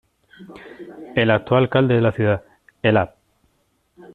[1.15, 2.43] El actual alcalde de la ciudad,
[2.81, 3.13] el Ab.